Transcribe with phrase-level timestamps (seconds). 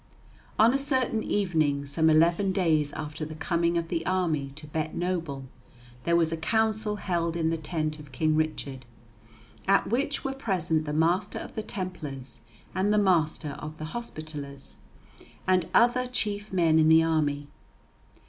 [0.57, 5.43] On a certain evening, some eleven days after the coming of the army to Beitenoble,
[6.05, 8.87] there was a council held in the tent of King Richard,
[9.67, 12.41] at which were present the Master of the Templars
[12.73, 14.77] and the Master of the Hospitallers,
[15.45, 17.47] and other chief men in the army.